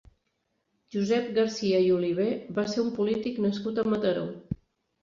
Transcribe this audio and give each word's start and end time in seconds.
Josep 0.95 1.27
Garcia 1.35 1.83
i 1.89 1.91
Oliver 1.99 2.31
va 2.59 2.67
ser 2.73 2.83
un 2.87 2.91
polític 2.99 3.43
nascut 3.47 3.85
a 3.85 3.89
Mataró. 3.95 4.31